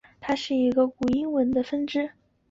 [0.19, 2.09] 它是中古英语的一个分支。